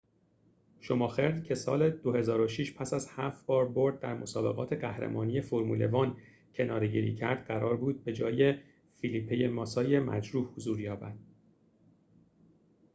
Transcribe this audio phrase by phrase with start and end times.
[0.79, 6.13] شوماخر که سال ۲۰۰۶ پس از هفت بار برد در مسابقات قهرمانی فرمول ۱
[6.55, 8.53] کناره‌گیری کرد قرار بود جای
[9.01, 11.17] فلیپه ماسای مجروح حضور یابد